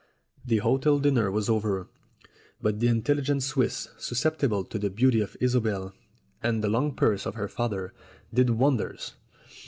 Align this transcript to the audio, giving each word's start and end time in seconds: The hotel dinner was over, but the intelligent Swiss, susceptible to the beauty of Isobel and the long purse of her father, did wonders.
The 0.43 0.57
hotel 0.57 0.97
dinner 0.97 1.29
was 1.29 1.47
over, 1.47 1.87
but 2.59 2.79
the 2.79 2.87
intelligent 2.87 3.43
Swiss, 3.43 3.87
susceptible 3.99 4.63
to 4.63 4.79
the 4.79 4.89
beauty 4.89 5.21
of 5.21 5.37
Isobel 5.39 5.93
and 6.41 6.63
the 6.63 6.69
long 6.69 6.95
purse 6.95 7.27
of 7.27 7.35
her 7.35 7.47
father, 7.47 7.93
did 8.33 8.49
wonders. 8.49 9.13